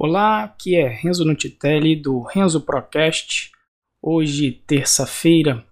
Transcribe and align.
Olá, 0.00 0.44
aqui 0.44 0.76
é 0.76 0.86
Renzo 0.86 1.24
Nutitelli 1.24 1.96
do 1.96 2.20
Renzo 2.20 2.60
Procast. 2.60 3.50
Hoje, 4.00 4.52
terça-feira, 4.64 5.66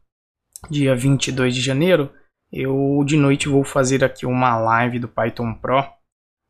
dia 0.68 0.96
22 0.96 1.54
de 1.54 1.60
janeiro, 1.60 2.10
eu 2.50 3.04
de 3.06 3.16
noite 3.16 3.48
vou 3.48 3.62
fazer 3.62 4.02
aqui 4.02 4.26
uma 4.26 4.58
live 4.58 4.98
do 4.98 5.06
Python 5.06 5.54
Pro 5.54 5.84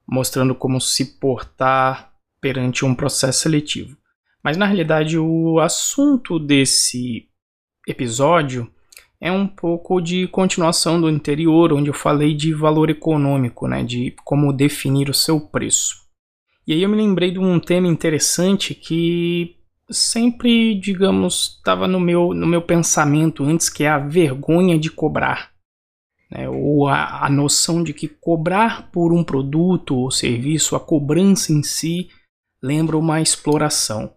mostrando 0.08 0.54
como 0.54 0.80
se 0.80 1.20
portar 1.20 2.14
perante 2.40 2.82
um 2.82 2.94
processo 2.94 3.40
seletivo. 3.40 3.94
Mas 4.42 4.56
na 4.56 4.64
realidade, 4.64 5.18
o 5.18 5.60
assunto 5.60 6.38
desse 6.38 7.28
episódio 7.86 8.72
é 9.20 9.30
um 9.30 9.46
pouco 9.46 10.00
de 10.00 10.26
continuação 10.28 10.98
do 10.98 11.08
anterior, 11.08 11.74
onde 11.74 11.90
eu 11.90 11.94
falei 11.94 12.34
de 12.34 12.54
valor 12.54 12.88
econômico, 12.88 13.68
né, 13.68 13.84
de 13.84 14.16
como 14.24 14.50
definir 14.50 15.10
o 15.10 15.14
seu 15.14 15.38
preço. 15.38 16.05
E 16.66 16.72
aí 16.72 16.82
eu 16.82 16.88
me 16.88 16.96
lembrei 16.96 17.30
de 17.30 17.38
um 17.38 17.60
tema 17.60 17.86
interessante 17.86 18.74
que 18.74 19.56
sempre, 19.88 20.74
digamos, 20.74 21.56
estava 21.58 21.86
no 21.86 22.00
meu, 22.00 22.34
no 22.34 22.46
meu 22.46 22.60
pensamento 22.60 23.44
antes, 23.44 23.70
que 23.70 23.84
é 23.84 23.88
a 23.88 23.98
vergonha 23.98 24.76
de 24.78 24.90
cobrar. 24.90 25.52
Né? 26.30 26.48
Ou 26.48 26.88
a, 26.88 27.24
a 27.24 27.30
noção 27.30 27.84
de 27.84 27.92
que 27.92 28.08
cobrar 28.08 28.90
por 28.90 29.12
um 29.12 29.22
produto 29.22 29.96
ou 29.96 30.10
serviço, 30.10 30.74
a 30.74 30.80
cobrança 30.80 31.52
em 31.52 31.62
si, 31.62 32.08
lembra 32.60 32.98
uma 32.98 33.20
exploração. 33.20 34.12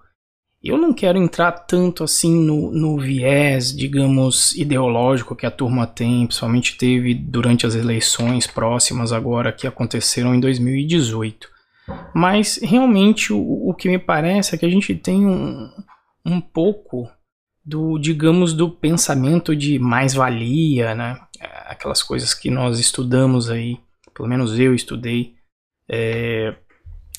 Eu 0.61 0.77
não 0.77 0.91
quero 0.91 1.17
entrar 1.17 1.51
tanto 1.51 2.03
assim 2.03 2.43
no, 2.43 2.71
no 2.71 2.99
viés, 2.99 3.73
digamos, 3.73 4.53
ideológico 4.55 5.35
que 5.35 5.45
a 5.45 5.51
turma 5.51 5.87
tem, 5.87 6.25
principalmente 6.25 6.77
teve 6.77 7.13
durante 7.13 7.65
as 7.65 7.75
eleições 7.75 8.45
próximas 8.45 9.13
agora 9.13 9.53
que 9.53 9.67
aconteceram 9.67 10.35
em 10.35 10.39
2018. 10.39 11.58
Mas 12.13 12.59
realmente 12.61 13.31
o, 13.31 13.69
o 13.69 13.73
que 13.73 13.89
me 13.89 13.99
parece 13.99 14.55
é 14.55 14.57
que 14.57 14.65
a 14.65 14.69
gente 14.69 14.95
tem 14.95 15.25
um, 15.25 15.69
um 16.25 16.41
pouco 16.41 17.09
do, 17.63 17.99
digamos, 17.99 18.53
do 18.53 18.69
pensamento 18.69 19.55
de 19.55 19.77
mais-valia, 19.79 20.95
né? 20.95 21.19
Aquelas 21.67 22.01
coisas 22.01 22.33
que 22.33 22.49
nós 22.49 22.79
estudamos 22.79 23.49
aí, 23.49 23.79
pelo 24.13 24.27
menos 24.27 24.57
eu 24.57 24.73
estudei 24.73 25.35
é, 25.89 26.55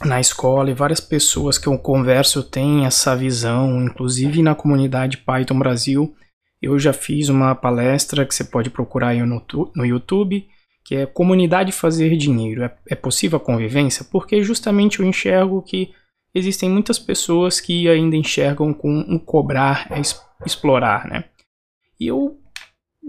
na 0.05 0.21
escola 0.21 0.71
e 0.71 0.75
várias 0.75 1.01
pessoas 1.01 1.57
que 1.57 1.67
eu 1.67 1.79
converso 1.79 2.43
têm 2.43 2.85
essa 2.85 3.17
visão, 3.17 3.83
inclusive 3.85 4.43
na 4.43 4.55
comunidade 4.55 5.19
Python 5.19 5.59
Brasil. 5.59 6.15
Eu 6.61 6.79
já 6.79 6.93
fiz 6.93 7.29
uma 7.29 7.55
palestra 7.55 8.27
que 8.27 8.35
você 8.35 8.45
pode 8.45 8.71
procurar 8.71 9.09
aí 9.09 9.23
no, 9.23 9.43
no 9.75 9.87
YouTube 9.87 10.47
que 10.85 10.95
é 10.95 11.07
comunidade 11.07 11.73
fazer 11.73 12.17
dinheiro. 12.17 12.65
É, 12.65 12.77
é 12.91 12.95
possível 12.95 13.37
a 13.37 13.41
convivência? 13.41 14.05
Porque 14.11 14.43
justamente 14.43 15.01
eu 15.01 15.07
enxergo 15.07 15.63
que 15.63 15.93
existem 16.35 16.71
muitas 16.71 16.99
pessoas 16.99 17.61
que 17.61 17.89
ainda 17.89 18.17
enxergam 18.17 18.73
com 18.73 18.91
um 18.91 19.19
cobrar 19.19 19.89
é 19.91 20.01
explorar, 20.47 21.07
né? 21.09 21.25
E 21.99 22.07
eu 22.07 22.39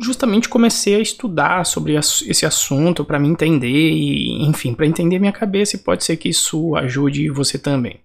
justamente 0.02 0.50
comecei 0.50 0.96
a 0.96 1.00
estudar 1.00 1.66
sobre 1.66 1.96
esse 1.96 2.46
assunto 2.46 3.06
para 3.06 3.20
me 3.20 3.28
entender 3.28 3.68
e, 3.68 4.44
enfim, 4.44 4.74
para 4.74 4.88
entender 4.88 5.20
minha 5.20 5.32
cabeça 5.32 5.76
e 5.76 5.80
pode 5.80 6.04
ser 6.04 6.18
que 6.18 6.30
isso 6.30 6.76
ajude 6.76 7.30
você 7.30 7.58
também. 7.58 8.02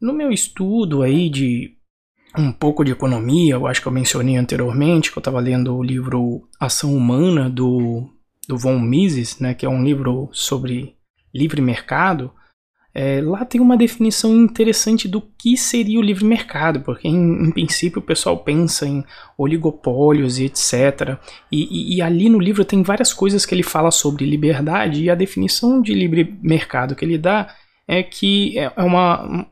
No 0.00 0.12
meu 0.12 0.30
estudo 0.30 1.02
aí 1.02 1.28
de 1.28 1.76
um 2.36 2.52
pouco 2.52 2.84
de 2.84 2.92
economia, 2.92 3.54
eu 3.54 3.66
acho 3.66 3.82
que 3.82 3.88
eu 3.88 3.92
mencionei 3.92 4.36
anteriormente 4.36 5.10
que 5.10 5.18
eu 5.18 5.20
estava 5.20 5.40
lendo 5.40 5.76
o 5.76 5.82
livro 5.82 6.48
Ação 6.58 6.94
Humana 6.94 7.50
do 7.50 8.08
do 8.50 8.58
von 8.58 8.78
Mises, 8.80 9.38
né, 9.38 9.54
que 9.54 9.64
é 9.64 9.68
um 9.68 9.84
livro 9.84 10.28
sobre 10.32 10.96
livre 11.32 11.62
mercado, 11.62 12.32
é, 12.92 13.20
lá 13.22 13.44
tem 13.44 13.60
uma 13.60 13.76
definição 13.76 14.34
interessante 14.34 15.06
do 15.06 15.20
que 15.20 15.56
seria 15.56 16.00
o 16.00 16.02
livre 16.02 16.24
mercado, 16.24 16.80
porque 16.80 17.06
em, 17.06 17.44
em 17.44 17.50
princípio 17.52 18.00
o 18.00 18.04
pessoal 18.04 18.38
pensa 18.38 18.84
em 18.84 19.04
oligopólios 19.38 20.40
e 20.40 20.46
etc. 20.46 21.16
E, 21.52 21.62
e, 21.70 21.96
e, 21.96 22.02
ali 22.02 22.28
no 22.28 22.40
livro 22.40 22.64
tem 22.64 22.82
várias 22.82 23.12
coisas 23.12 23.46
que 23.46 23.54
ele 23.54 23.62
fala 23.62 23.92
sobre 23.92 24.26
liberdade, 24.26 25.04
e 25.04 25.10
a 25.10 25.14
definição 25.14 25.80
de 25.80 25.94
livre 25.94 26.36
mercado 26.42 26.96
que 26.96 27.04
ele 27.04 27.16
dá 27.16 27.54
é 27.86 28.02
que 28.02 28.58
é, 28.58 28.72
é 28.76 28.82
uma, 28.82 29.46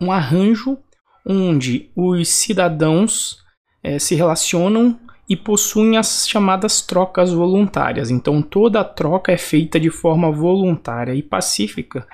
um 0.00 0.12
arranjo 0.12 0.78
onde 1.26 1.90
os 1.96 2.28
cidadãos 2.28 3.38
é, 3.82 3.98
se 3.98 4.14
relacionam 4.14 5.00
e 5.28 5.36
possuem 5.36 5.96
as 5.96 6.28
chamadas 6.28 6.82
trocas 6.82 7.32
voluntárias. 7.32 8.10
Então 8.10 8.42
toda 8.42 8.80
a 8.80 8.84
troca 8.84 9.32
é 9.32 9.38
feita 9.38 9.80
de 9.80 9.90
forma 9.90 10.30
voluntária 10.30 11.14
e 11.14 11.22
pacífica 11.22 12.06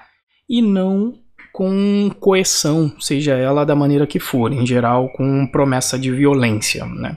e 0.49 0.63
não 0.63 1.15
com 1.53 2.11
coerção, 2.21 2.95
seja 3.01 3.35
ela 3.35 3.65
da 3.65 3.75
maneira 3.75 4.07
que 4.07 4.21
for, 4.21 4.53
em 4.53 4.65
geral 4.65 5.09
com 5.13 5.47
promessa 5.49 5.99
de 5.99 6.11
violência, 6.11 6.87
né? 6.87 7.17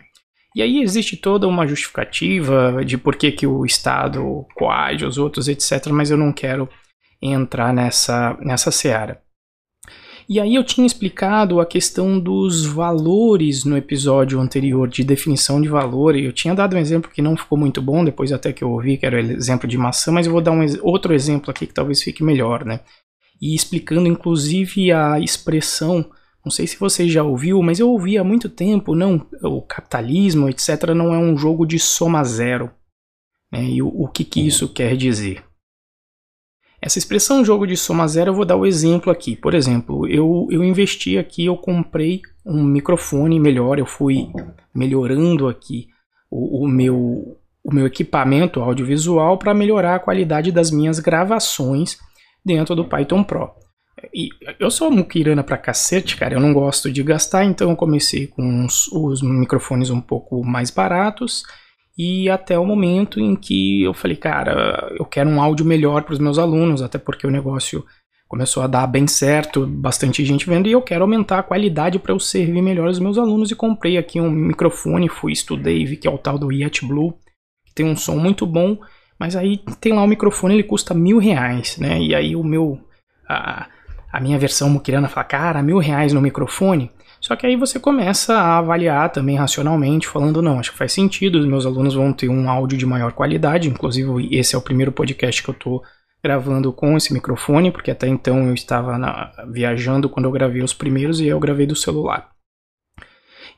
E 0.55 0.61
aí 0.61 0.81
existe 0.81 1.17
toda 1.17 1.47
uma 1.47 1.65
justificativa 1.65 2.83
de 2.85 2.97
por 2.97 3.15
que, 3.15 3.31
que 3.31 3.47
o 3.47 3.65
Estado 3.65 4.45
coage 4.55 5.05
os 5.05 5.17
outros, 5.17 5.47
etc., 5.47 5.87
mas 5.87 6.11
eu 6.11 6.17
não 6.17 6.31
quero 6.31 6.69
entrar 7.21 7.73
nessa, 7.73 8.37
nessa 8.39 8.69
seara. 8.69 9.22
E 10.27 10.39
aí 10.39 10.55
eu 10.55 10.63
tinha 10.63 10.87
explicado 10.87 11.59
a 11.59 11.65
questão 11.65 12.19
dos 12.19 12.65
valores 12.65 13.65
no 13.65 13.77
episódio 13.77 14.39
anterior, 14.39 14.87
de 14.87 15.03
definição 15.03 15.61
de 15.61 15.67
valor, 15.67 16.15
e 16.15 16.25
eu 16.25 16.31
tinha 16.31 16.55
dado 16.55 16.75
um 16.75 16.79
exemplo 16.79 17.11
que 17.11 17.21
não 17.21 17.35
ficou 17.35 17.57
muito 17.57 17.81
bom, 17.81 18.03
depois 18.05 18.31
até 18.31 18.53
que 18.53 18.63
eu 18.63 18.71
ouvi, 18.71 18.97
que 18.97 19.05
era 19.05 19.17
o 19.17 19.19
exemplo 19.19 19.67
de 19.67 19.77
maçã, 19.77 20.11
mas 20.11 20.25
eu 20.25 20.31
vou 20.31 20.41
dar 20.41 20.51
um 20.51 20.65
outro 20.81 21.13
exemplo 21.13 21.51
aqui 21.51 21.67
que 21.67 21.73
talvez 21.73 22.01
fique 22.01 22.23
melhor, 22.23 22.63
né? 22.63 22.79
E 23.41 23.53
explicando 23.53 24.07
inclusive 24.07 24.91
a 24.91 25.19
expressão, 25.19 26.09
não 26.45 26.51
sei 26.51 26.67
se 26.67 26.79
você 26.79 27.07
já 27.09 27.23
ouviu, 27.23 27.61
mas 27.61 27.79
eu 27.79 27.89
ouvi 27.89 28.17
há 28.17 28.23
muito 28.23 28.47
tempo, 28.47 28.95
não, 28.95 29.25
o 29.41 29.61
capitalismo, 29.61 30.49
etc., 30.49 30.93
não 30.95 31.13
é 31.13 31.17
um 31.17 31.37
jogo 31.37 31.65
de 31.65 31.79
soma 31.79 32.23
zero. 32.23 32.71
Né? 33.51 33.65
E 33.65 33.81
o, 33.81 33.87
o 33.87 34.07
que, 34.07 34.23
que 34.23 34.45
isso 34.45 34.67
quer 34.69 34.95
dizer? 34.95 35.43
Essa 36.85 36.99
expressão 36.99 37.45
jogo 37.45 37.65
de 37.65 37.77
soma 37.77 38.05
zero 38.09 38.31
eu 38.31 38.35
vou 38.35 38.43
dar 38.43 38.57
o 38.57 38.63
um 38.63 38.65
exemplo 38.65 39.09
aqui. 39.09 39.37
Por 39.37 39.53
exemplo, 39.53 40.05
eu, 40.05 40.47
eu 40.51 40.61
investi 40.61 41.17
aqui, 41.17 41.45
eu 41.45 41.55
comprei 41.55 42.21
um 42.45 42.61
microfone 42.61 43.39
melhor, 43.39 43.79
eu 43.79 43.85
fui 43.85 44.27
melhorando 44.75 45.47
aqui 45.47 45.87
o, 46.29 46.65
o 46.65 46.67
meu, 46.67 47.37
o 47.63 47.73
meu 47.73 47.87
equipamento 47.87 48.59
audiovisual 48.59 49.37
para 49.37 49.53
melhorar 49.53 49.95
a 49.95 49.99
qualidade 49.99 50.51
das 50.51 50.71
minhas 50.71 50.99
gravações 50.99 51.97
dentro 52.45 52.75
do 52.75 52.83
Python 52.83 53.23
Pro. 53.23 53.51
E 54.13 54.27
eu 54.59 54.69
sou 54.69 54.91
muquirana 54.91 55.41
pra 55.41 55.57
cacete, 55.57 56.17
cara, 56.17 56.33
eu 56.33 56.41
não 56.41 56.51
gosto 56.51 56.91
de 56.91 57.01
gastar, 57.01 57.45
então 57.45 57.69
eu 57.69 57.77
comecei 57.77 58.27
com 58.27 58.65
os, 58.65 58.87
os 58.91 59.21
microfones 59.21 59.89
um 59.89 60.01
pouco 60.01 60.43
mais 60.43 60.69
baratos 60.69 61.43
e 61.97 62.29
até 62.29 62.57
o 62.57 62.65
momento 62.65 63.19
em 63.19 63.35
que 63.35 63.83
eu 63.83 63.93
falei, 63.93 64.17
cara, 64.17 64.91
eu 64.97 65.05
quero 65.05 65.29
um 65.29 65.41
áudio 65.41 65.65
melhor 65.65 66.03
para 66.03 66.13
os 66.13 66.19
meus 66.19 66.39
alunos, 66.39 66.81
até 66.81 66.97
porque 66.97 67.27
o 67.27 67.31
negócio 67.31 67.85
começou 68.27 68.63
a 68.63 68.67
dar 68.67 68.87
bem 68.87 69.05
certo, 69.05 69.67
bastante 69.67 70.25
gente 70.25 70.49
vendo, 70.49 70.67
e 70.67 70.71
eu 70.71 70.81
quero 70.81 71.03
aumentar 71.03 71.39
a 71.39 71.43
qualidade 71.43 71.99
para 71.99 72.11
eu 72.11 72.19
servir 72.19 72.63
melhor 72.63 72.87
os 72.87 72.97
meus 72.97 73.19
alunos. 73.19 73.51
E 73.51 73.55
comprei 73.55 73.95
aqui 73.95 74.19
um 74.19 74.31
microfone, 74.31 75.07
fui, 75.07 75.31
estudei, 75.31 75.85
vi 75.85 75.97
que 75.97 76.07
é 76.07 76.11
o 76.11 76.17
tal 76.17 76.39
do 76.39 76.51
Yeti 76.51 76.83
Blue, 76.83 77.13
que 77.63 77.75
tem 77.75 77.85
um 77.85 77.95
som 77.95 78.15
muito 78.15 78.47
bom, 78.47 78.79
mas 79.19 79.35
aí 79.35 79.59
tem 79.79 79.93
lá 79.93 80.01
o 80.01 80.07
microfone, 80.07 80.55
ele 80.55 80.63
custa 80.63 80.95
mil 80.95 81.19
reais, 81.19 81.77
né? 81.77 82.01
E 82.01 82.15
aí 82.15 82.35
o 82.35 82.43
meu. 82.43 82.79
A, 83.29 83.67
a 84.11 84.19
minha 84.19 84.37
versão 84.37 84.69
muquirana 84.69 85.07
fala, 85.07 85.23
cara, 85.25 85.63
mil 85.63 85.77
reais 85.77 86.11
no 86.11 86.21
microfone. 86.21 86.91
Só 87.23 87.37
que 87.37 87.47
aí 87.47 87.55
você 87.55 87.79
começa 87.79 88.33
a 88.33 88.57
avaliar 88.57 89.09
também 89.09 89.37
racionalmente, 89.37 90.09
falando, 90.09 90.41
não, 90.41 90.59
acho 90.59 90.73
que 90.73 90.77
faz 90.77 90.91
sentido, 90.91 91.39
os 91.39 91.45
meus 91.45 91.65
alunos 91.65 91.93
vão 91.93 92.11
ter 92.11 92.27
um 92.27 92.49
áudio 92.49 92.77
de 92.77 92.85
maior 92.85 93.13
qualidade, 93.13 93.69
inclusive 93.69 94.27
esse 94.35 94.55
é 94.55 94.57
o 94.57 94.61
primeiro 94.61 94.91
podcast 94.91 95.41
que 95.41 95.49
eu 95.49 95.53
estou 95.53 95.81
gravando 96.21 96.73
com 96.73 96.97
esse 96.97 97.13
microfone, 97.13 97.71
porque 97.71 97.91
até 97.91 98.09
então 98.09 98.45
eu 98.47 98.53
estava 98.53 98.97
na, 98.97 99.31
viajando 99.49 100.09
quando 100.09 100.25
eu 100.25 100.33
gravei 100.33 100.61
os 100.61 100.73
primeiros 100.73 101.21
e 101.21 101.27
eu 101.27 101.39
gravei 101.39 101.65
do 101.65 101.77
celular. 101.77 102.29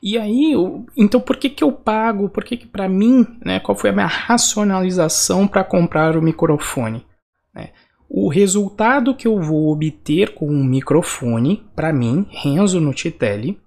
E 0.00 0.16
aí, 0.16 0.52
então 0.96 1.20
por 1.20 1.36
que 1.36 1.50
que 1.50 1.64
eu 1.64 1.72
pago? 1.72 2.28
Por 2.28 2.44
que 2.44 2.56
que 2.56 2.68
para 2.68 2.88
mim, 2.88 3.26
né, 3.44 3.58
qual 3.58 3.76
foi 3.76 3.90
a 3.90 3.92
minha 3.92 4.06
racionalização 4.06 5.48
para 5.48 5.64
comprar 5.64 6.16
o 6.16 6.22
microfone? 6.22 7.04
Né? 7.52 7.70
O 8.08 8.28
resultado 8.28 9.14
que 9.14 9.26
eu 9.26 9.40
vou 9.40 9.72
obter 9.72 10.34
com 10.34 10.48
um 10.48 10.64
microfone, 10.64 11.62
para 11.74 11.92
mim, 11.92 12.26
Renzo 12.30 12.80
Nutitelli, 12.80 13.58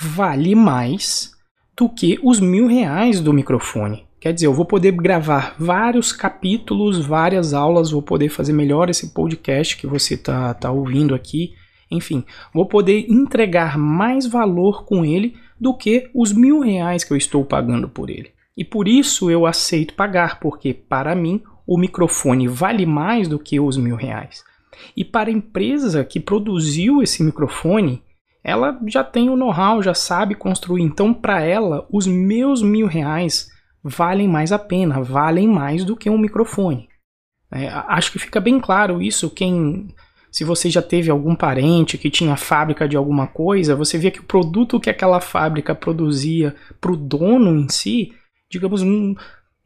vale 0.00 0.54
mais 0.54 1.32
do 1.76 1.88
que 1.88 2.18
os 2.22 2.40
mil 2.40 2.66
reais 2.66 3.20
do 3.20 3.32
microfone. 3.32 4.04
Quer 4.20 4.32
dizer, 4.32 4.46
eu 4.46 4.54
vou 4.54 4.64
poder 4.64 4.92
gravar 4.92 5.54
vários 5.58 6.12
capítulos, 6.12 6.98
várias 6.98 7.54
aulas, 7.54 7.92
vou 7.92 8.02
poder 8.02 8.28
fazer 8.28 8.52
melhor 8.52 8.90
esse 8.90 9.14
podcast 9.14 9.76
que 9.76 9.86
você 9.86 10.14
está 10.14 10.52
tá 10.54 10.72
ouvindo 10.72 11.14
aqui. 11.14 11.52
Enfim, 11.88 12.24
vou 12.52 12.66
poder 12.66 13.06
entregar 13.08 13.78
mais 13.78 14.26
valor 14.26 14.84
com 14.84 15.04
ele 15.04 15.36
do 15.58 15.72
que 15.72 16.10
os 16.12 16.32
mil 16.32 16.60
reais 16.60 17.04
que 17.04 17.12
eu 17.12 17.16
estou 17.16 17.44
pagando 17.44 17.88
por 17.88 18.10
ele. 18.10 18.30
E 18.56 18.64
por 18.64 18.88
isso 18.88 19.30
eu 19.30 19.46
aceito 19.46 19.94
pagar, 19.94 20.40
porque 20.40 20.74
para 20.74 21.14
mim 21.14 21.40
o 21.68 21.76
microfone 21.76 22.48
vale 22.48 22.86
mais 22.86 23.28
do 23.28 23.38
que 23.38 23.60
os 23.60 23.76
mil 23.76 23.94
reais. 23.94 24.42
E 24.96 25.04
para 25.04 25.28
a 25.28 25.32
empresa 25.32 26.02
que 26.02 26.18
produziu 26.18 27.02
esse 27.02 27.22
microfone, 27.22 28.02
ela 28.42 28.80
já 28.86 29.04
tem 29.04 29.28
o 29.28 29.36
know-how, 29.36 29.82
já 29.82 29.92
sabe 29.92 30.34
construir. 30.34 30.82
Então, 30.82 31.12
para 31.12 31.42
ela, 31.42 31.86
os 31.92 32.06
meus 32.06 32.62
mil 32.62 32.86
reais 32.86 33.50
valem 33.84 34.26
mais 34.26 34.50
a 34.50 34.58
pena, 34.58 35.02
valem 35.02 35.46
mais 35.46 35.84
do 35.84 35.94
que 35.94 36.08
um 36.08 36.16
microfone. 36.16 36.88
É, 37.52 37.68
acho 37.68 38.12
que 38.12 38.18
fica 38.18 38.40
bem 38.40 38.58
claro 38.58 39.02
isso. 39.02 39.28
Quem, 39.28 39.88
se 40.32 40.44
você 40.44 40.70
já 40.70 40.80
teve 40.80 41.10
algum 41.10 41.34
parente 41.34 41.98
que 41.98 42.08
tinha 42.08 42.36
fábrica 42.36 42.88
de 42.88 42.96
alguma 42.96 43.26
coisa, 43.26 43.76
você 43.76 43.98
vê 43.98 44.10
que 44.10 44.20
o 44.20 44.24
produto 44.24 44.80
que 44.80 44.88
aquela 44.88 45.20
fábrica 45.20 45.74
produzia 45.74 46.56
para 46.80 46.92
o 46.92 46.96
dono 46.96 47.54
em 47.54 47.68
si, 47.68 48.12
digamos, 48.50 48.82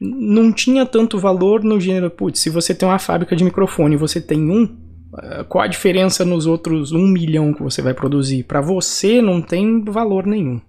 não, 0.03 0.51
tinha 0.51 0.85
tanto 0.85 1.17
valor 1.17 1.63
no 1.63 1.79
gênero. 1.79 2.09
Putz, 2.09 2.39
se 2.39 2.49
você 2.49 2.75
tem 2.75 2.87
uma 2.87 2.99
fábrica 2.99 3.35
de 3.35 3.43
microfone 3.43 3.95
e 3.95 3.97
você 3.97 4.19
tem 4.19 4.49
um, 4.49 4.77
eh, 5.21 5.45
qual 5.47 5.63
a 5.63 5.67
diferença 5.67 6.25
nos 6.25 6.45
outros 6.45 6.91
um 6.91 7.07
milhão 7.07 7.53
que 7.53 7.63
você 7.63 7.81
vai 7.81 7.93
produzir? 7.93 8.43
Para 8.43 8.59
você 8.59 9.21
não 9.21 9.41
tem 9.41 9.83
valor 9.83 10.25
nenhum. 10.25 10.59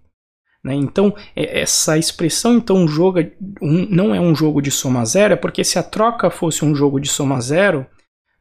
Né? 0.64 0.75
Então, 0.75 1.14
essa 1.36 1.98
expressão, 1.98 2.54
então, 2.54 2.88
jogo, 2.88 3.19
um, 3.60 3.86
não 3.90 4.14
é 4.14 4.20
um 4.20 4.34
jogo 4.34 4.62
de 4.62 4.70
soma 4.70 5.04
zero, 5.04 5.34
é 5.34 5.36
porque 5.36 5.62
se 5.62 5.78
a 5.78 5.82
troca 5.82 6.31
fosse 6.31 6.64
um 6.64 6.75
jogo 6.75 6.98
de 6.98 7.08
soma 7.08 7.40
zero, 7.40 7.86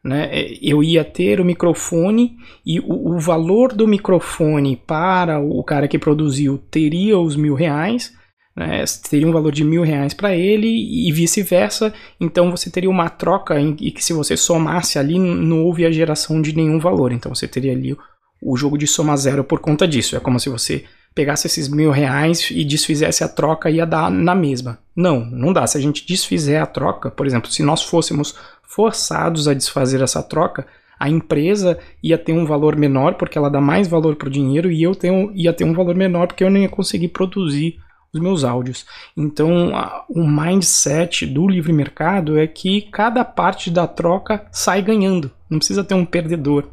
né, 0.03 0.29
é, 0.31 0.57
eu 0.61 0.83
ia 0.83 1.03
ter 1.03 1.39
o 1.39 1.45
microfone 1.45 2.35
e 2.65 2.79
o, 2.79 3.15
o, 3.15 3.19
valor 3.19 3.73
do 3.73 3.87
microfone 3.87 4.75
para 4.75 5.39
o 5.39 5.63
cara 5.63 5.87
que 5.87 5.97
produziu 5.97 6.57
teria 6.57 7.17
os 7.17 7.35
mil 7.37 7.55
reais, 7.55 8.13
né, 8.55 8.83
teria 9.09 9.27
um 9.27 9.31
valor 9.31 9.51
de 9.51 9.63
mil 9.63 9.81
reais 9.81 10.13
para 10.13 10.35
ele 10.35 10.67
e 10.67 11.11
vice-versa. 11.11 11.93
Então 12.19 12.51
você 12.51 12.69
teria 12.69 12.89
uma 12.89 13.09
troca 13.09 13.59
em, 13.59 13.69
em 13.69 13.91
que 13.91 14.03
se 14.03 14.13
você 14.13 14.37
somasse 14.37 14.99
ali 14.99 15.17
não 15.17 15.63
houve 15.63 15.85
a 15.85 15.91
geração 15.91 16.41
de 16.41 16.55
nenhum 16.55 16.79
valor. 16.79 17.11
Então 17.11 17.33
você 17.33 17.47
teria 17.47 17.71
ali 17.71 17.93
o, 17.93 17.97
o 18.41 18.55
jogo 18.55 18.77
de 18.77 18.87
soma 18.87 19.17
zero 19.17 19.43
por 19.43 19.59
conta 19.59 19.87
disso. 19.87 20.15
É 20.15 20.19
como 20.19 20.39
se 20.39 20.49
você 20.49 20.83
pegasse 21.15 21.47
esses 21.47 21.67
mil 21.67 21.91
reais 21.91 22.49
e 22.51 22.63
desfizesse 22.63 23.23
a 23.23 23.27
troca, 23.27 23.69
ia 23.69 23.85
dar 23.85 24.09
na 24.09 24.33
mesma. 24.33 24.79
Não, 24.95 25.25
não 25.25 25.53
dá. 25.53 25.65
Se 25.67 25.77
a 25.77 25.81
gente 25.81 26.05
desfizer 26.05 26.57
a 26.57 26.65
troca, 26.65 27.11
por 27.11 27.25
exemplo, 27.25 27.51
se 27.51 27.63
nós 27.63 27.83
fôssemos 27.83 28.35
forçados 28.63 29.47
a 29.47 29.53
desfazer 29.53 30.01
essa 30.01 30.23
troca, 30.23 30.65
a 30.99 31.09
empresa 31.09 31.77
ia 32.01 32.17
ter 32.17 32.33
um 32.33 32.45
valor 32.45 32.75
menor 32.75 33.15
porque 33.15 33.37
ela 33.37 33.49
dá 33.49 33.61
mais 33.61 33.87
valor 33.87 34.15
para 34.15 34.27
o 34.27 34.31
dinheiro 34.31 34.71
e 34.71 34.81
eu 34.81 34.95
tenho, 34.95 35.31
ia 35.35 35.53
ter 35.53 35.63
um 35.63 35.73
valor 35.73 35.95
menor 35.95 36.27
porque 36.27 36.43
eu 36.43 36.49
não 36.49 36.59
ia 36.59 36.69
conseguir 36.69 37.09
produzir 37.09 37.77
os 38.13 38.19
meus 38.19 38.43
áudios. 38.43 38.85
Então, 39.17 39.75
a, 39.75 40.05
o 40.07 40.25
mindset 40.25 41.25
do 41.25 41.47
livre 41.47 41.73
mercado 41.73 42.37
é 42.37 42.45
que 42.45 42.83
cada 42.83 43.25
parte 43.25 43.71
da 43.71 43.87
troca 43.87 44.45
sai 44.51 44.81
ganhando, 44.81 45.31
não 45.49 45.57
precisa 45.57 45.83
ter 45.83 45.95
um 45.95 46.05
perdedor. 46.05 46.69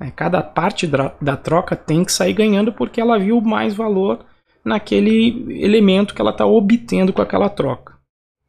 É, 0.00 0.10
cada 0.10 0.42
parte 0.42 0.86
da, 0.86 1.14
da 1.20 1.36
troca 1.36 1.74
tem 1.74 2.04
que 2.04 2.12
sair 2.12 2.32
ganhando 2.32 2.72
porque 2.72 3.00
ela 3.00 3.18
viu 3.18 3.40
mais 3.40 3.74
valor 3.74 4.24
naquele 4.64 5.62
elemento 5.62 6.14
que 6.14 6.20
ela 6.20 6.30
está 6.30 6.44
obtendo 6.44 7.12
com 7.12 7.22
aquela 7.22 7.48
troca. 7.48 7.94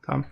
Tá? 0.06 0.24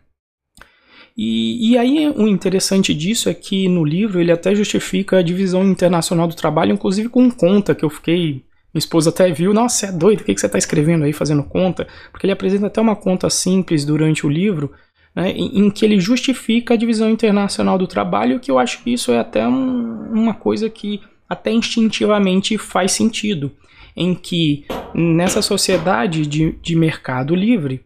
E, 1.15 1.71
e, 1.71 1.77
aí 1.77 2.09
o 2.09 2.27
interessante 2.27 2.93
disso 2.93 3.29
é 3.29 3.33
que 3.33 3.67
no 3.69 3.85
livro 3.85 4.19
ele 4.19 4.31
até 4.31 4.55
justifica 4.55 5.17
a 5.17 5.21
divisão 5.21 5.63
internacional 5.63 6.27
do 6.27 6.35
trabalho, 6.35 6.73
inclusive 6.73 7.09
com 7.09 7.29
conta, 7.29 7.75
que 7.75 7.85
eu 7.85 7.89
fiquei. 7.89 8.43
Minha 8.73 8.79
esposa 8.79 9.11
até 9.11 9.31
viu, 9.31 9.53
nossa, 9.53 9.85
é 9.85 9.91
doido, 9.91 10.21
o 10.21 10.23
que, 10.23 10.33
que 10.33 10.39
você 10.39 10.47
está 10.47 10.57
escrevendo 10.57 11.05
aí 11.05 11.13
fazendo 11.13 11.43
conta? 11.43 11.87
Porque 12.11 12.25
ele 12.25 12.33
apresenta 12.33 12.65
até 12.65 12.81
uma 12.81 12.95
conta 12.95 13.29
simples 13.29 13.85
durante 13.85 14.25
o 14.25 14.29
livro, 14.29 14.73
né, 15.15 15.29
em, 15.29 15.59
em, 15.59 15.69
que 15.69 15.85
ele 15.85 15.99
justifica 15.99 16.73
a 16.73 16.77
divisão 16.77 17.07
internacional 17.07 17.77
do 17.77 17.85
trabalho, 17.85 18.39
que 18.39 18.49
eu 18.49 18.57
acho 18.57 18.83
que 18.83 18.91
isso 18.91 19.11
é 19.11 19.19
até 19.19 19.47
um, 19.47 20.11
uma 20.11 20.33
coisa 20.33 20.71
que 20.71 21.01
até 21.29 21.51
instintivamente 21.51 22.57
faz 22.57 22.93
sentido, 22.93 23.51
em 23.95 24.15
que 24.15 24.65
nessa 24.95 25.43
sociedade 25.43 26.25
de, 26.25 26.53
de 26.53 26.75
mercado 26.75 27.35
livre, 27.35 27.85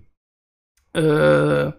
uh, 0.95 1.73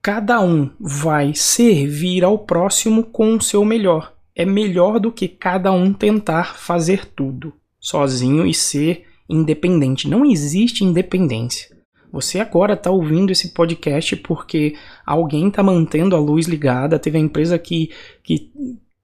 cada 0.00 0.40
um 0.40 0.70
vai 0.80 1.34
servir 1.34 2.24
ao 2.24 2.38
próximo 2.38 3.04
com 3.04 3.34
o 3.34 3.42
seu 3.42 3.66
melhor. 3.66 4.14
É 4.34 4.46
melhor 4.46 4.98
do 4.98 5.12
que 5.12 5.28
cada 5.28 5.70
um 5.72 5.92
tentar 5.92 6.56
fazer 6.56 7.04
tudo 7.04 7.52
sozinho 7.82 8.46
e 8.46 8.54
ser 8.54 9.04
independente. 9.28 10.08
Não 10.08 10.24
existe 10.24 10.84
independência. 10.84 11.76
Você 12.12 12.38
agora 12.38 12.74
está 12.74 12.90
ouvindo 12.90 13.32
esse 13.32 13.48
podcast 13.48 14.14
porque 14.16 14.74
alguém 15.04 15.48
está 15.48 15.62
mantendo 15.62 16.14
a 16.14 16.20
luz 16.20 16.46
ligada, 16.46 16.98
teve 16.98 17.16
a 17.16 17.20
empresa 17.20 17.58
que, 17.58 17.90
que 18.22 18.52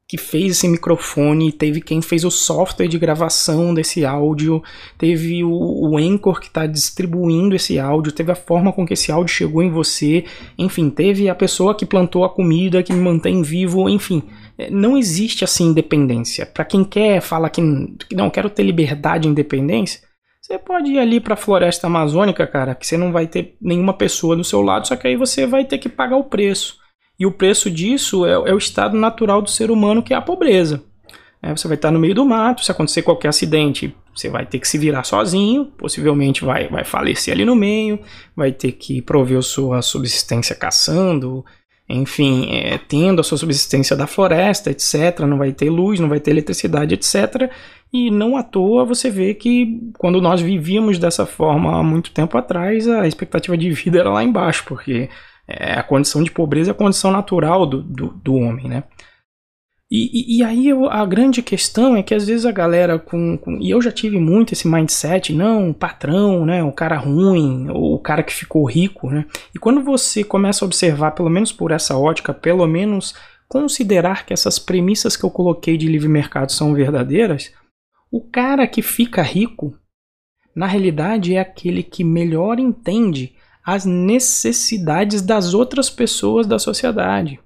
que 0.08 0.16
fez 0.16 0.52
esse 0.52 0.66
microfone, 0.66 1.52
teve 1.52 1.82
quem 1.82 2.00
fez 2.00 2.25
o 2.25 2.31
software 2.31 2.88
de 2.88 2.99
gravação 2.99 3.75
desse 3.75 4.06
áudio, 4.06 4.62
teve 4.96 5.44
o, 5.44 5.50
o 5.50 5.99
Anchor 5.99 6.40
que 6.40 6.46
está 6.46 6.66
distribuindo 6.66 7.55
esse 7.55 7.78
áudio, 7.78 8.10
teve 8.10 8.32
a 8.32 8.34
forma 8.34 8.72
com 8.72 8.87
que 8.87 8.94
esse 8.94 9.12
áudio 9.12 9.34
chegou 9.34 9.62
em 9.62 9.70
você, 9.70 10.25
enfim, 10.56 10.88
teve 10.88 11.28
a 11.28 11.34
pessoa 11.34 11.75
que 11.75 11.84
plantou 11.84 12.25
a 12.25 12.31
comida, 12.31 12.82
que 12.82 12.90
me 12.90 13.00
mantém 13.00 13.43
vivo, 13.43 13.87
enfim. 13.87 14.22
É, 14.56 14.70
não 14.70 14.96
existe 14.96 15.44
assim 15.44 15.66
independência. 15.66 16.46
Para 16.46 16.64
quem 16.64 16.84
quer, 16.84 17.20
fala 17.20 17.50
que 17.50 17.60
não, 17.60 18.31
quero 18.31 18.49
ter 18.49 18.62
liberdade 18.62 19.28
e 19.28 19.31
independência, 19.31 20.00
você 20.40 20.58
pode 20.58 20.90
ir 20.90 20.99
ali 20.99 21.20
para 21.20 21.34
a 21.34 21.37
floresta 21.37 21.87
amazônica, 21.87 22.46
cara, 22.46 22.75
que 22.75 22.87
você 22.87 22.96
não 22.96 23.12
vai 23.12 23.26
ter 23.26 23.58
nenhuma 23.60 23.93
pessoa 23.93 24.34
do 24.34 24.43
seu 24.43 24.62
lado, 24.62 24.88
só 24.88 24.96
que 24.96 25.06
aí 25.06 25.16
você 25.16 25.46
vai 25.46 25.66
ter 25.66 25.76
que 25.76 25.90
pagar 25.90 26.16
o 26.16 26.25
preço. 26.25 26.78
E 27.19 27.26
o 27.26 27.32
preço 27.32 27.70
disso 27.70 28.25
é, 28.25 28.32
é 28.32 28.55
o 28.55 28.59
estado 28.59 28.97
natural 28.97 29.43
do 29.43 29.50
ser 29.50 29.70
humano, 29.70 30.03
que 30.03 30.15
é 30.15 30.17
a 30.17 30.23
pobreza. 30.23 30.82
É, 31.43 31.55
você 31.55 31.69
vai 31.69 31.76
estar 31.76 31.91
no 31.91 31.99
meio 31.99 32.15
do 32.15 32.25
mato, 32.25 32.65
se 32.65 32.70
acontecer 32.70 33.03
qualquer 33.03 33.29
acidente, 33.29 33.94
você 34.15 34.29
vai 34.29 34.44
ter 34.44 34.59
que 34.59 34.67
se 34.67 34.76
virar 34.76 35.05
sozinho, 35.05 35.67
possivelmente 35.67 36.44
vai, 36.44 36.69
vai 36.69 36.85
falecer 36.85 37.32
ali 37.32 37.44
no 37.44 37.55
meio, 37.55 38.00
vai 38.35 38.50
ter 38.50 38.73
que 38.73 39.00
prover 39.00 39.41
sua 39.43 39.81
subsistência 39.81 40.55
caçando, 40.56 41.44
enfim, 41.88 42.49
é, 42.50 42.76
tendo 42.76 43.20
a 43.20 43.25
sua 43.25 43.38
subsistência 43.38 43.97
da 43.97 44.06
floresta, 44.06 44.70
etc. 44.70 45.20
Não 45.20 45.38
vai 45.38 45.53
ter 45.53 45.70
luz, 45.70 46.00
não 46.00 46.09
vai 46.09 46.20
ter 46.20 46.32
eletricidade, 46.32 46.94
etc. 46.94 47.50
E 47.93 48.11
não 48.11 48.37
à 48.37 48.43
toa 48.43 48.85
você 48.85 49.09
vê 49.09 49.32
que 49.32 49.91
quando 49.97 50.20
nós 50.20 50.41
vivíamos 50.41 50.99
dessa 50.99 51.25
forma 51.25 51.79
há 51.79 51.82
muito 51.82 52.11
tempo 52.11 52.37
atrás, 52.37 52.88
a 52.88 53.06
expectativa 53.06 53.56
de 53.56 53.70
vida 53.70 54.00
era 54.00 54.11
lá 54.11 54.23
embaixo, 54.23 54.65
porque 54.67 55.09
é, 55.48 55.72
a 55.72 55.82
condição 55.82 56.22
de 56.22 56.30
pobreza 56.30 56.70
é 56.70 56.72
a 56.72 56.74
condição 56.74 57.10
natural 57.10 57.64
do, 57.66 57.82
do, 57.82 58.08
do 58.08 58.34
homem, 58.34 58.68
né? 58.68 58.84
E, 59.90 60.10
e, 60.12 60.38
e, 60.38 60.44
aí 60.44 60.68
eu, 60.68 60.84
a 60.90 61.06
grande 61.06 61.40
questão 61.40 61.96
é 61.96 62.02
que 62.02 62.14
às 62.14 62.26
vezes 62.26 62.44
a 62.44 62.52
galera 62.52 62.98
com, 62.98 63.38
com, 63.38 63.58
E 63.58 63.70
eu 63.70 63.80
já 63.80 63.90
tive 63.90 64.20
muito 64.20 64.52
esse 64.52 64.69
mindset, 64.69 65.32
não, 65.32 65.70
o 65.70 65.74
patrão, 65.74 66.44
né? 66.44 66.62
O 66.62 66.70
cara 66.70 66.98
ruim, 66.98 67.70
ou 67.70 67.94
o 67.94 67.98
cara 67.98 68.22
que 68.22 68.34
ficou 68.34 68.67
rico, 68.67 69.08
né? 69.08 69.24
E 69.55 69.58
quando 69.58 69.82
você 69.82 70.22
começa 70.22 70.62
a 70.62 70.67
observar, 70.67 71.12
pelo 71.12 71.31
menos 71.31 71.52
por 71.52 71.70
essa 71.70 71.96
ótica, 71.96 72.34
pelo 72.34 72.67
menos 72.67 73.14
considerar 73.48 74.26
que 74.26 74.34
essas 74.34 74.58
premissas 74.58 75.17
que 75.17 75.24
eu 75.24 75.31
coloquei 75.31 75.78
de 75.78 75.88
livre 75.88 76.06
mercado 76.08 76.52
são 76.52 76.74
verdadeiras, 76.74 77.50
o 78.12 78.20
cara 78.20 78.67
que 78.67 78.82
fica 78.82 79.22
rico, 79.22 79.74
na 80.55 80.67
realidade, 80.67 81.34
é 81.34 81.40
aquele 81.40 81.82
que 81.82 82.05
melhor 82.05 82.58
entende 82.58 83.37
as 83.69 83.84
necessidades 83.84 85.20
das 85.20 85.53
outras 85.53 85.91
pessoas 85.91 86.46
da 86.46 86.58
sociedade. 86.58 87.39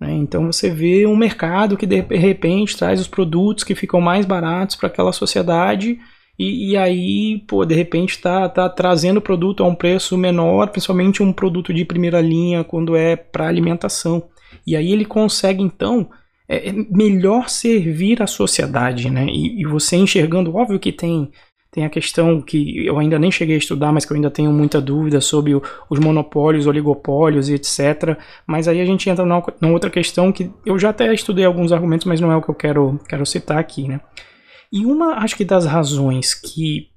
Né? 0.00 0.12
Então 0.14 0.50
você 0.50 0.68
vê 0.68 1.06
um 1.06 1.14
mercado 1.14 1.76
que 1.76 1.86
de 1.86 2.00
repente 2.00 2.76
traz 2.76 3.00
os 3.00 3.06
produtos 3.06 3.62
que 3.62 3.76
ficam 3.76 4.00
mais 4.00 4.26
baratos 4.26 4.74
para 4.74 4.88
aquela 4.88 5.12
sociedade 5.12 6.00
e, 6.36 6.70
e, 6.70 6.76
aí, 6.76 7.44
pô, 7.46 7.64
de 7.64 7.76
repente 7.76 8.16
está 8.16 8.48
tá 8.48 8.68
trazendo 8.68 9.18
o 9.18 9.22
produto 9.22 9.62
a 9.62 9.68
um 9.68 9.74
preço 9.76 10.18
menor, 10.18 10.70
principalmente 10.70 11.22
um 11.22 11.32
produto 11.32 11.72
de 11.72 11.84
primeira 11.84 12.20
linha 12.20 12.64
quando 12.64 12.96
é 12.96 13.14
para 13.14 13.46
alimentação. 13.46 14.30
E 14.66 14.74
aí 14.74 14.90
ele 14.90 15.04
consegue 15.04 15.62
então 15.62 16.10
é, 16.48 16.70
é, 16.70 16.72
melhor 16.72 17.48
servir 17.48 18.20
a 18.20 18.26
sociedade, 18.26 19.08
né? 19.08 19.26
E, 19.28 19.60
e 19.60 19.64
você 19.64 19.94
enxergando, 19.94 20.56
óbvio 20.56 20.80
que 20.80 20.90
tem 20.90 21.30
tem 21.72 21.86
a 21.86 21.90
questão 21.90 22.38
que 22.42 22.86
eu 22.86 22.98
ainda 22.98 23.18
nem 23.18 23.30
cheguei 23.30 23.54
a 23.54 23.58
estudar, 23.58 23.90
mas 23.92 24.04
que 24.04 24.12
eu 24.12 24.14
ainda 24.14 24.30
tenho 24.30 24.52
muita 24.52 24.78
dúvida 24.78 25.22
sobre 25.22 25.54
os 25.54 25.98
monopólios, 25.98 26.66
oligopólios 26.66 27.48
e 27.48 27.54
etc. 27.54 28.18
Mas 28.46 28.68
aí 28.68 28.78
a 28.78 28.84
gente 28.84 29.08
entra 29.08 29.24
numa, 29.24 29.42
outra 29.72 29.88
questão 29.88 30.30
que 30.30 30.52
eu 30.66 30.78
já 30.78 30.90
até 30.90 31.12
estudei 31.14 31.46
alguns 31.46 31.72
argumentos, 31.72 32.04
mas 32.04 32.20
não 32.20 32.30
é 32.30 32.36
o 32.36 32.42
que 32.42 32.50
eu 32.50 32.54
quero, 32.54 33.00
quero 33.08 33.24
citar 33.24 33.56
aqui, 33.56 33.88
né? 33.88 34.02
E 34.70 34.84
uma, 34.84 35.14
acho 35.14 35.34
que 35.34 35.46
das 35.46 35.64
razões 35.64 36.34
que 36.34 36.88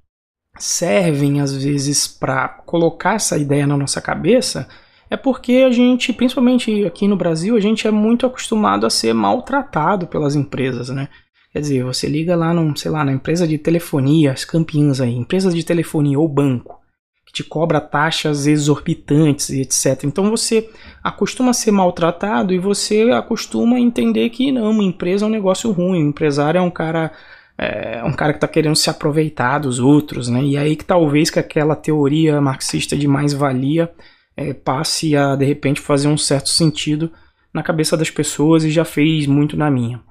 servem 0.58 1.40
às 1.40 1.56
vezes 1.56 2.06
para 2.06 2.46
colocar 2.46 3.14
essa 3.14 3.38
ideia 3.38 3.66
na 3.66 3.78
nossa 3.78 4.00
cabeça 4.02 4.68
é 5.08 5.16
porque 5.16 5.64
a 5.66 5.70
gente, 5.70 6.12
principalmente 6.12 6.84
aqui 6.84 7.08
no 7.08 7.16
Brasil, 7.16 7.56
a 7.56 7.60
gente 7.60 7.86
é 7.86 7.90
muito 7.90 8.26
acostumado 8.26 8.84
a 8.84 8.90
ser 8.90 9.14
maltratado 9.14 10.06
pelas 10.06 10.34
empresas, 10.34 10.90
né? 10.90 11.08
Quer 11.56 11.62
dizer, 11.62 11.84
você 11.84 12.06
liga 12.06 12.36
lá, 12.36 12.52
num, 12.52 12.76
sei 12.76 12.90
lá, 12.90 13.02
na 13.02 13.14
empresa 13.14 13.48
de 13.48 13.56
telefonia, 13.56 14.30
as 14.30 14.44
campeãs 14.44 15.00
aí, 15.00 15.14
empresas 15.14 15.54
de 15.54 15.64
telefonia 15.64 16.18
ou 16.18 16.28
banco, 16.28 16.78
que 17.24 17.32
te 17.32 17.42
cobra 17.42 17.80
taxas 17.80 18.46
exorbitantes 18.46 19.48
e 19.48 19.62
etc. 19.62 20.04
Então 20.04 20.28
você 20.28 20.68
acostuma 21.02 21.52
a 21.52 21.54
ser 21.54 21.70
maltratado 21.70 22.52
e 22.52 22.58
você 22.58 23.10
acostuma 23.10 23.76
a 23.76 23.80
entender 23.80 24.28
que 24.28 24.52
não, 24.52 24.70
uma 24.70 24.84
empresa 24.84 25.24
é 25.24 25.28
um 25.28 25.30
negócio 25.30 25.70
ruim, 25.70 26.04
um 26.04 26.10
empresário 26.10 26.58
é 26.58 26.60
um 26.60 26.70
cara 26.70 27.10
é 27.56 28.04
um 28.04 28.12
cara 28.12 28.34
que 28.34 28.36
está 28.36 28.48
querendo 28.48 28.76
se 28.76 28.90
aproveitar 28.90 29.58
dos 29.58 29.78
outros, 29.78 30.28
né? 30.28 30.42
E 30.42 30.58
aí 30.58 30.76
que 30.76 30.84
talvez 30.84 31.30
que 31.30 31.38
aquela 31.38 31.74
teoria 31.74 32.38
marxista 32.38 32.94
de 32.94 33.08
mais-valia 33.08 33.90
é, 34.36 34.52
passe 34.52 35.16
a 35.16 35.34
de 35.34 35.46
repente 35.46 35.80
fazer 35.80 36.08
um 36.08 36.18
certo 36.18 36.50
sentido 36.50 37.10
na 37.50 37.62
cabeça 37.62 37.96
das 37.96 38.10
pessoas 38.10 38.62
e 38.62 38.70
já 38.70 38.84
fez 38.84 39.26
muito 39.26 39.56
na 39.56 39.70
minha. 39.70 40.02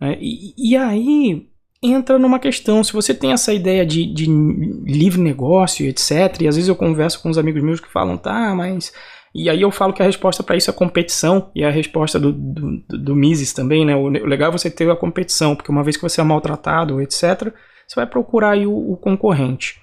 É, 0.00 0.18
e, 0.20 0.54
e, 0.56 0.76
aí 0.76 1.48
entra 1.82 2.18
numa 2.18 2.38
questão, 2.38 2.82
se 2.82 2.92
você 2.92 3.14
tem 3.14 3.32
essa 3.32 3.52
ideia 3.52 3.84
de, 3.84 4.06
de 4.06 4.26
livre 4.26 5.20
negócio, 5.20 5.86
etc., 5.86 6.40
e 6.40 6.48
às 6.48 6.56
vezes 6.56 6.68
eu 6.68 6.76
converso 6.76 7.22
com 7.22 7.28
uns 7.28 7.38
amigos 7.38 7.62
meus 7.62 7.80
que 7.80 7.90
falam, 7.90 8.16
tá, 8.16 8.54
mas 8.54 8.92
e 9.34 9.50
aí 9.50 9.60
eu 9.60 9.70
falo 9.72 9.92
que 9.92 10.00
a 10.00 10.06
resposta 10.06 10.44
para 10.44 10.56
isso 10.56 10.70
é 10.70 10.72
competição, 10.72 11.50
e 11.54 11.64
a 11.64 11.70
resposta 11.70 12.20
do, 12.20 12.32
do, 12.32 12.82
do 12.88 13.16
Mises 13.16 13.52
também, 13.52 13.84
né? 13.84 13.96
O 13.96 14.08
legal 14.08 14.48
é 14.48 14.52
você 14.52 14.70
ter 14.70 14.88
a 14.88 14.96
competição, 14.96 15.56
porque 15.56 15.72
uma 15.72 15.82
vez 15.82 15.96
que 15.96 16.02
você 16.02 16.20
é 16.20 16.24
maltratado, 16.24 17.00
etc., 17.00 17.52
você 17.86 17.96
vai 17.96 18.06
procurar 18.06 18.56
o, 18.58 18.92
o 18.92 18.96
concorrente. 18.96 19.80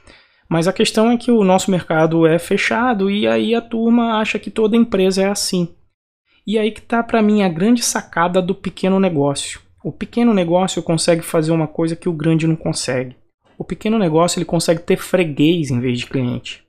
Mas 0.49 0.67
a 0.67 0.73
questão 0.73 1.11
é 1.11 1.17
que 1.17 1.31
o 1.31 1.43
nosso 1.43 1.69
mercado 1.69 2.25
é 2.25 2.39
fechado 2.39 3.09
e 3.09 3.27
aí 3.27 3.53
a 3.53 3.61
turma 3.61 4.19
acha 4.19 4.39
que 4.39 4.49
toda 4.49 4.75
empresa 4.75 5.21
é 5.21 5.29
assim. 5.29 5.69
E 6.45 6.57
aí 6.57 6.71
que 6.71 6.79
está 6.79 7.03
para 7.03 7.21
mim 7.21 7.43
a 7.43 7.49
grande 7.49 7.83
sacada 7.83 8.41
do 8.41 8.55
pequeno 8.55 8.99
negócio. 8.99 9.61
O 9.83 9.91
pequeno 9.91 10.33
negócio 10.33 10.83
consegue 10.83 11.23
fazer 11.23 11.51
uma 11.51 11.67
coisa 11.67 11.95
que 11.95 12.07
o 12.07 12.13
grande 12.13 12.45
não 12.45 12.55
consegue. 12.55 13.15
O 13.57 13.63
pequeno 13.63 13.97
negócio 13.97 14.37
ele 14.37 14.45
consegue 14.45 14.81
ter 14.81 14.97
freguês 14.97 15.71
em 15.71 15.79
vez 15.79 15.99
de 15.99 16.05
cliente. 16.05 16.63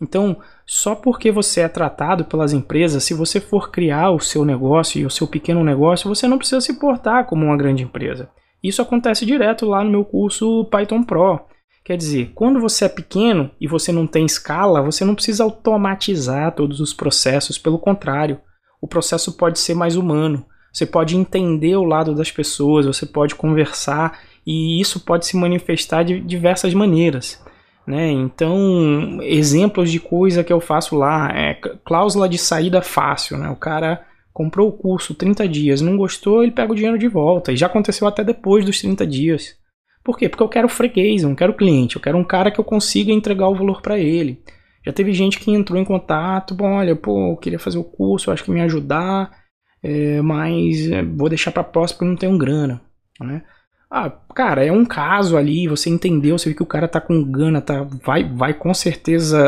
Então, 0.00 0.36
só 0.66 0.94
porque 0.94 1.32
você 1.32 1.62
é 1.62 1.68
tratado 1.68 2.24
pelas 2.24 2.52
empresas, 2.52 3.04
se 3.04 3.14
você 3.14 3.40
for 3.40 3.70
criar 3.70 4.10
o 4.10 4.20
seu 4.20 4.44
negócio 4.44 5.00
e 5.00 5.06
o 5.06 5.10
seu 5.10 5.26
pequeno 5.26 5.64
negócio, 5.64 6.08
você 6.08 6.26
não 6.28 6.38
precisa 6.38 6.60
se 6.60 6.78
portar 6.78 7.26
como 7.26 7.46
uma 7.46 7.56
grande 7.56 7.82
empresa. 7.82 8.28
Isso 8.62 8.82
acontece 8.82 9.26
direto 9.26 9.66
lá 9.66 9.82
no 9.82 9.90
meu 9.90 10.04
curso 10.04 10.64
Python 10.66 11.02
Pro. 11.02 11.40
Quer 11.84 11.96
dizer, 11.96 12.32
quando 12.34 12.60
você 12.60 12.86
é 12.86 12.88
pequeno 12.88 13.50
e 13.60 13.66
você 13.66 13.92
não 13.92 14.06
tem 14.06 14.24
escala, 14.24 14.80
você 14.80 15.04
não 15.04 15.14
precisa 15.14 15.44
automatizar 15.44 16.54
todos 16.54 16.80
os 16.80 16.94
processos, 16.94 17.58
pelo 17.58 17.78
contrário, 17.78 18.40
o 18.80 18.88
processo 18.88 19.36
pode 19.36 19.58
ser 19.58 19.74
mais 19.74 19.96
humano. 19.96 20.46
Você 20.74 20.84
pode 20.84 21.16
entender 21.16 21.76
o 21.76 21.84
lado 21.84 22.16
das 22.16 22.32
pessoas, 22.32 22.84
você 22.84 23.06
pode 23.06 23.36
conversar 23.36 24.18
e 24.44 24.80
isso 24.80 24.98
pode 24.98 25.24
se 25.24 25.36
manifestar 25.36 26.02
de 26.02 26.18
diversas 26.18 26.74
maneiras. 26.74 27.40
Né? 27.86 28.10
Então, 28.10 29.20
exemplos 29.22 29.88
de 29.92 30.00
coisa 30.00 30.42
que 30.42 30.52
eu 30.52 30.60
faço 30.60 30.96
lá 30.96 31.30
é 31.32 31.54
cláusula 31.84 32.28
de 32.28 32.38
saída 32.38 32.82
fácil. 32.82 33.38
Né? 33.38 33.48
O 33.48 33.54
cara 33.54 34.04
comprou 34.32 34.68
o 34.68 34.72
curso 34.72 35.14
30 35.14 35.46
dias, 35.46 35.80
não 35.80 35.96
gostou, 35.96 36.42
ele 36.42 36.50
pega 36.50 36.72
o 36.72 36.74
dinheiro 36.74 36.98
de 36.98 37.06
volta. 37.06 37.52
E 37.52 37.56
já 37.56 37.66
aconteceu 37.66 38.08
até 38.08 38.24
depois 38.24 38.64
dos 38.64 38.80
30 38.80 39.06
dias. 39.06 39.56
Por 40.02 40.18
quê? 40.18 40.28
Porque 40.28 40.42
eu 40.42 40.48
quero 40.48 40.68
freguês, 40.68 41.22
eu 41.22 41.28
não 41.28 41.36
quero 41.36 41.54
cliente, 41.54 41.94
eu 41.94 42.02
quero 42.02 42.18
um 42.18 42.24
cara 42.24 42.50
que 42.50 42.58
eu 42.58 42.64
consiga 42.64 43.12
entregar 43.12 43.48
o 43.48 43.54
valor 43.54 43.80
para 43.80 43.96
ele. 43.96 44.42
Já 44.84 44.92
teve 44.92 45.12
gente 45.12 45.38
que 45.38 45.52
entrou 45.52 45.80
em 45.80 45.84
contato, 45.84 46.52
bom, 46.52 46.74
olha, 46.74 46.96
pô, 46.96 47.30
eu 47.30 47.36
queria 47.36 47.60
fazer 47.60 47.78
o 47.78 47.84
curso, 47.84 48.28
eu 48.28 48.34
acho 48.34 48.42
que 48.42 48.50
me 48.50 48.60
ajudar, 48.60 49.43
é, 49.84 50.22
mas 50.22 50.90
é, 50.90 51.02
vou 51.02 51.28
deixar 51.28 51.52
para 51.52 51.62
próximo 51.62 51.98
porque 51.98 52.10
não 52.10 52.16
tenho 52.16 52.38
grana, 52.38 52.80
né? 53.20 53.42
Ah, 53.90 54.10
cara, 54.34 54.64
é 54.64 54.72
um 54.72 54.84
caso 54.84 55.36
ali, 55.36 55.68
você 55.68 55.90
entendeu, 55.90 56.38
você 56.38 56.48
viu 56.48 56.56
que 56.56 56.62
o 56.62 56.66
cara 56.66 56.88
tá 56.88 57.02
com 57.02 57.22
gana, 57.22 57.60
tá, 57.60 57.86
vai, 58.02 58.24
vai 58.24 58.54
com 58.54 58.72
certeza 58.72 59.38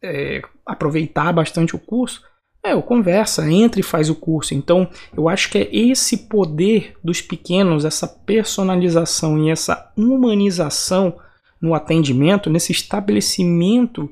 é, 0.00 0.40
aproveitar 0.64 1.32
bastante 1.32 1.74
o 1.74 1.78
curso. 1.78 2.22
É, 2.64 2.72
eu 2.72 2.82
conversa, 2.82 3.50
entra 3.50 3.80
e 3.80 3.82
faz 3.82 4.08
o 4.08 4.14
curso. 4.14 4.54
Então, 4.54 4.88
eu 5.14 5.28
acho 5.28 5.50
que 5.50 5.58
é 5.58 5.68
esse 5.76 6.28
poder 6.28 6.94
dos 7.02 7.20
pequenos, 7.20 7.84
essa 7.84 8.06
personalização 8.06 9.42
e 9.44 9.50
essa 9.50 9.92
humanização 9.96 11.18
no 11.60 11.74
atendimento, 11.74 12.48
nesse 12.48 12.70
estabelecimento 12.70 14.08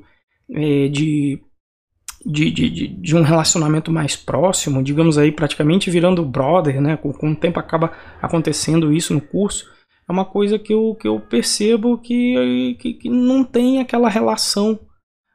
é, 0.51 0.89
de, 0.89 1.41
de, 2.27 2.51
de, 2.51 2.87
de, 2.87 3.15
um 3.15 3.21
relacionamento 3.21 3.89
mais 3.89 4.15
próximo, 4.15 4.83
digamos 4.83 5.17
aí, 5.17 5.31
praticamente 5.31 5.89
virando 5.89 6.25
brother, 6.25 6.81
né? 6.81 6.97
Com, 6.97 7.13
com 7.13 7.31
o 7.31 7.35
tempo 7.35 7.59
acaba 7.59 7.93
acontecendo 8.21 8.91
isso 8.91 9.13
no 9.13 9.21
curso. 9.21 9.65
É 10.07 10.11
uma 10.11 10.25
coisa 10.25 10.59
que 10.59 10.73
eu, 10.73 10.93
que 10.95 11.07
eu 11.07 11.19
percebo 11.21 11.97
que, 11.97 12.75
que, 12.79 12.93
que 12.93 13.09
não 13.09 13.43
tem 13.45 13.79
aquela 13.79 14.09
relação 14.09 14.79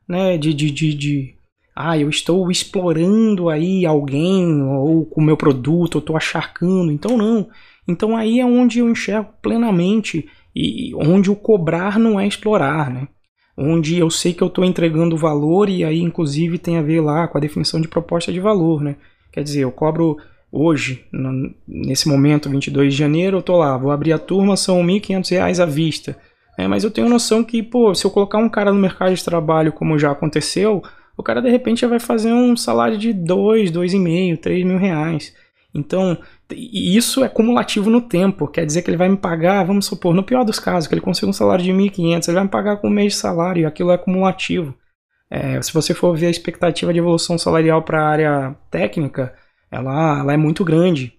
né, 0.06 0.36
de, 0.36 0.52
de, 0.52 0.70
de, 0.70 0.94
de 0.94 1.34
ah, 1.74 1.98
eu 1.98 2.10
estou 2.10 2.50
explorando 2.50 3.48
aí 3.48 3.86
alguém 3.86 4.62
ou 4.62 5.06
com 5.06 5.22
o 5.22 5.24
meu 5.24 5.36
produto, 5.36 5.96
eu 5.96 6.00
estou 6.00 6.16
acharcando. 6.16 6.92
Então 6.92 7.16
não. 7.16 7.48
Então 7.88 8.16
aí 8.16 8.38
é 8.38 8.44
onde 8.44 8.80
eu 8.80 8.90
enxergo 8.90 9.30
plenamente 9.40 10.28
e 10.54 10.94
onde 10.94 11.30
o 11.30 11.36
cobrar 11.36 11.98
não 11.98 12.20
é 12.20 12.26
explorar, 12.26 12.90
né? 12.90 13.08
Onde 13.56 13.98
eu 13.98 14.10
sei 14.10 14.32
que 14.32 14.42
eu 14.42 14.48
estou 14.48 14.64
entregando 14.64 15.16
valor 15.16 15.68
e 15.68 15.84
aí 15.84 16.00
inclusive 16.00 16.58
tem 16.58 16.78
a 16.78 16.82
ver 16.82 17.00
lá 17.00 17.28
com 17.28 17.36
a 17.36 17.40
definição 17.40 17.80
de 17.80 17.88
proposta 17.88 18.32
de 18.32 18.40
valor, 18.40 18.82
né? 18.82 18.96
Quer 19.30 19.42
dizer, 19.42 19.60
eu 19.60 19.70
cobro 19.70 20.18
hoje, 20.50 21.04
nesse 21.66 22.06
momento, 22.08 22.50
22 22.50 22.92
de 22.92 22.98
janeiro, 22.98 23.38
eu 23.38 23.40
estou 23.40 23.56
lá, 23.56 23.76
vou 23.76 23.90
abrir 23.90 24.12
a 24.12 24.18
turma, 24.18 24.56
são 24.56 24.84
R$ 24.84 25.00
1.500 25.00 25.62
à 25.62 25.66
vista. 25.66 26.16
É, 26.58 26.68
mas 26.68 26.84
eu 26.84 26.90
tenho 26.90 27.08
noção 27.08 27.42
que, 27.42 27.62
pô, 27.62 27.94
se 27.94 28.04
eu 28.04 28.10
colocar 28.10 28.38
um 28.38 28.48
cara 28.48 28.72
no 28.72 28.78
mercado 28.78 29.14
de 29.14 29.24
trabalho 29.24 29.72
como 29.72 29.98
já 29.98 30.10
aconteceu, 30.10 30.82
o 31.16 31.22
cara 31.22 31.40
de 31.40 31.50
repente 31.50 31.80
já 31.80 31.88
vai 31.88 31.98
fazer 31.98 32.32
um 32.32 32.54
salário 32.56 32.98
de 32.98 33.12
2, 33.12 33.70
2,5, 33.70 34.38
3 34.38 34.64
mil 34.64 34.76
reais. 34.76 35.34
Então, 35.74 36.18
isso 36.54 37.24
é 37.24 37.28
cumulativo 37.28 37.90
no 37.90 38.00
tempo, 38.00 38.46
quer 38.46 38.64
dizer 38.64 38.82
que 38.82 38.90
ele 38.90 38.96
vai 38.96 39.08
me 39.08 39.16
pagar, 39.16 39.64
vamos 39.64 39.86
supor, 39.86 40.14
no 40.14 40.22
pior 40.22 40.44
dos 40.44 40.58
casos, 40.58 40.86
que 40.86 40.94
ele 40.94 41.00
consiga 41.00 41.28
um 41.28 41.32
salário 41.32 41.64
de 41.64 41.72
1.500, 41.72 42.28
ele 42.28 42.34
vai 42.34 42.44
me 42.44 42.50
pagar 42.50 42.76
com 42.76 42.88
um 42.88 42.90
mês 42.90 43.14
de 43.14 43.18
salário, 43.18 43.62
e 43.62 43.66
aquilo 43.66 43.90
é 43.90 43.98
cumulativo. 43.98 44.74
É, 45.30 45.60
se 45.62 45.72
você 45.72 45.94
for 45.94 46.16
ver 46.16 46.26
a 46.26 46.30
expectativa 46.30 46.92
de 46.92 46.98
evolução 46.98 47.38
salarial 47.38 47.82
para 47.82 48.02
a 48.02 48.08
área 48.08 48.56
técnica, 48.70 49.34
ela, 49.70 50.20
ela 50.20 50.32
é 50.32 50.36
muito 50.36 50.64
grande. 50.64 51.14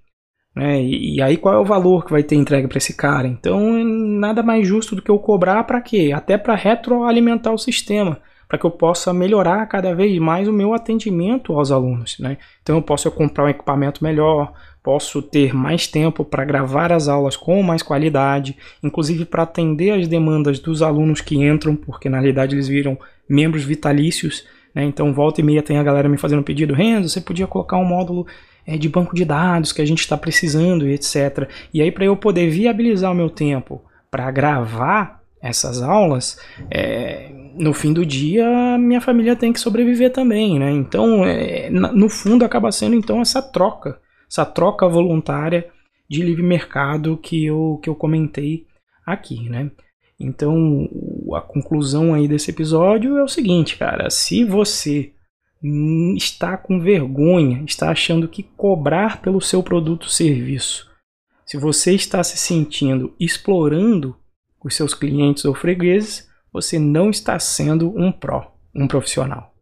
Né? 0.55 0.81
E, 0.81 1.15
e, 1.15 1.21
aí 1.21 1.35
qual 1.35 1.55
é 1.55 1.57
o 1.57 1.65
valor 1.65 2.05
que 2.05 2.11
vai 2.11 2.21
ter 2.21 2.35
entregue 2.35 2.67
para 2.67 2.77
esse 2.77 2.95
cara? 2.95 3.27
Então, 3.27 3.83
nada 3.83 4.43
mais 4.43 4.67
justo 4.67 4.95
do 4.95 5.01
que 5.01 5.09
eu 5.09 5.17
cobrar 5.17 5.63
para 5.63 5.81
quê? 5.81 6.11
Até 6.13 6.37
para 6.37 6.53
retroalimentar 6.53 7.51
o 7.51 7.57
sistema 7.57 8.21
para 8.53 8.59
que 8.59 8.67
eu 8.67 8.71
possa 8.71 9.11
melhorar 9.11 9.65
cada 9.65 9.95
vez 9.95 10.15
mais 10.19 10.47
o 10.47 10.53
meu 10.53 10.75
atendimento 10.75 11.57
aos 11.57 11.71
alunos. 11.71 12.19
Né? 12.19 12.37
Então 12.61 12.75
eu 12.75 12.83
posso 12.83 13.09
comprar 13.09 13.45
um 13.45 13.49
equipamento 13.49 14.03
melhor, 14.03 14.53
posso 14.83 15.21
ter 15.21 15.55
mais 15.55 15.87
tempo 15.87 16.25
para 16.25 16.43
gravar 16.43 16.91
as 16.91 17.07
aulas 17.07 17.37
com 17.37 17.63
mais 17.63 17.81
qualidade, 17.81 18.57
inclusive 18.83 19.23
para 19.23 19.43
atender 19.43 19.91
as 19.91 20.07
demandas 20.09 20.59
dos 20.59 20.81
alunos 20.81 21.21
que 21.21 21.37
entram, 21.37 21.73
porque 21.73 22.09
na 22.09 22.19
realidade 22.19 22.53
eles 22.53 22.67
viram 22.67 22.99
membros 23.27 23.63
vitalícios. 23.63 24.45
Né? 24.75 24.83
Então 24.83 25.13
volta 25.13 25.39
e 25.39 25.43
meia 25.43 25.63
tem 25.63 25.77
a 25.77 25.83
galera 25.83 26.09
me 26.09 26.17
fazendo 26.17 26.43
pedido, 26.43 26.73
Renzo, 26.73 27.07
você 27.07 27.21
podia 27.21 27.47
colocar 27.47 27.77
um 27.77 27.85
módulo 27.85 28.27
é, 28.67 28.77
de 28.77 28.89
banco 28.89 29.15
de 29.15 29.23
dados 29.23 29.71
que 29.71 29.81
a 29.81 29.85
gente 29.85 30.01
está 30.01 30.17
precisando 30.17 30.85
e 30.85 30.93
etc. 30.93 31.47
E 31.73 31.81
aí 31.81 31.91
para 31.91 32.03
eu 32.03 32.17
poder 32.17 32.49
viabilizar 32.49 33.11
o 33.11 33.15
meu 33.15 33.29
tempo 33.29 33.81
para 34.11 34.29
gravar 34.31 35.23
essas 35.41 35.81
aulas, 35.81 36.37
é, 36.71 37.29
no 37.57 37.73
fim 37.73 37.91
do 37.91 38.05
dia 38.05 38.77
minha 38.77 39.01
família 39.01 39.35
tem 39.35 39.51
que 39.51 39.59
sobreviver 39.59 40.11
também, 40.11 40.57
né? 40.57 40.71
Então, 40.71 41.25
é, 41.25 41.69
no 41.69 42.07
fundo, 42.07 42.45
acaba 42.45 42.71
sendo 42.71 42.95
então 42.95 43.21
essa 43.21 43.41
troca, 43.41 43.99
essa 44.33 44.43
troca 44.43 44.89
voluntária 44.89 45.69
de 46.09 46.23
livre 46.23 46.41
mercado 46.41 47.15
que 47.17 47.45
eu, 47.45 47.79
que 47.83 47.87
eu 47.87 47.93
comentei 47.93 48.65
aqui, 49.05 49.47
né? 49.47 49.69
Então, 50.19 50.89
a 51.35 51.41
conclusão 51.41 52.15
aí 52.15 52.27
desse 52.27 52.49
episódio 52.49 53.17
é 53.19 53.23
o 53.23 53.27
seguinte, 53.27 53.77
cara, 53.77 54.09
se 54.09 54.43
você 54.43 55.13
está 56.17 56.57
com 56.57 56.79
vergonha, 56.79 57.63
está 57.63 57.91
achando 57.91 58.27
que 58.27 58.41
cobrar 58.41 59.21
pelo 59.21 59.39
seu 59.39 59.61
produto 59.61 60.03
ou 60.03 60.09
serviço, 60.09 60.89
se 61.45 61.55
você 61.57 61.93
está 61.93 62.23
se 62.23 62.37
sentindo 62.37 63.13
explorando 63.19 64.17
os 64.63 64.75
seus 64.75 64.95
clientes 64.95 65.45
ou 65.45 65.53
fregueses, 65.53 66.27
você 66.51 66.79
não 66.79 67.11
está 67.11 67.37
sendo 67.37 67.95
um 67.95 68.11
pró, 68.11 68.51
um 68.73 68.87
profissional. 68.87 69.52